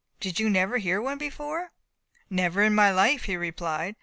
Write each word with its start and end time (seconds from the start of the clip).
Did 0.19 0.39
you 0.39 0.49
never 0.49 0.79
hear 0.79 0.99
one 0.99 1.19
before?" 1.19 1.73
"Never 2.27 2.63
in 2.63 2.73
my 2.73 2.89
life," 2.91 3.25
he 3.25 3.37
replied. 3.37 3.95